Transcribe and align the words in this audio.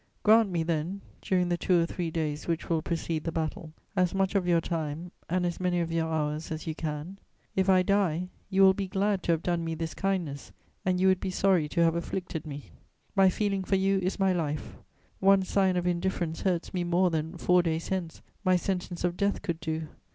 Grant 0.23 0.49
me 0.49 0.63
then, 0.63 1.01
during 1.21 1.49
the 1.49 1.57
two 1.59 1.79
or 1.79 1.85
three 1.85 2.09
days 2.09 2.47
which 2.47 2.69
will 2.71 2.81
precede 2.81 3.23
the 3.23 3.31
battle, 3.31 3.71
as 3.95 4.15
much 4.15 4.33
of 4.33 4.47
your 4.47 4.59
time 4.59 5.11
and 5.29 5.45
as 5.45 5.59
many 5.59 5.79
of 5.79 5.91
your 5.91 6.07
hours 6.07 6.51
as 6.51 6.65
you 6.65 6.73
can. 6.73 7.19
If 7.55 7.69
I 7.69 7.83
die, 7.83 8.29
you 8.49 8.63
will 8.63 8.73
be 8.73 8.87
glad 8.87 9.21
to 9.21 9.31
have 9.31 9.43
done 9.43 9.63
me 9.63 9.75
this 9.75 9.93
kindness 9.93 10.51
and 10.83 10.99
you 10.99 11.05
would 11.07 11.19
be 11.19 11.29
sorry 11.29 11.69
to 11.69 11.83
have 11.83 11.93
afflicted 11.93 12.47
me. 12.47 12.71
My 13.15 13.29
feeling 13.29 13.63
for 13.63 13.75
you 13.75 13.99
is 13.99 14.17
my 14.17 14.33
life; 14.33 14.73
one 15.19 15.43
sign 15.43 15.77
of 15.77 15.85
indifference 15.85 16.41
hurts 16.41 16.73
me 16.73 16.83
more 16.83 17.11
than, 17.11 17.37
four 17.37 17.61
days 17.61 17.89
hence, 17.89 18.23
my 18.43 18.55
sentence 18.55 19.03
of 19.03 19.15
death 19.15 19.43
could 19.43 19.59
do. 19.59 19.87